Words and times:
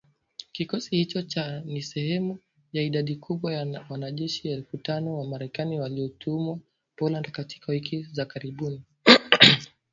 Kikosi 0.51 0.95
hicho 0.95 1.21
ni 1.65 1.81
sehemu 1.81 2.39
ya 2.73 2.81
idadi 2.83 3.15
kubwa 3.15 3.53
ya 3.53 3.85
wanajeshi 3.89 4.49
elfu 4.49 4.77
tano 4.77 5.17
wa 5.17 5.25
Marekani 5.27 5.79
waliotumwa 5.79 6.59
Poland 6.95 7.31
katika 7.31 7.71
wiki 7.71 8.03
za 8.03 8.25
karibuni. 8.25 8.83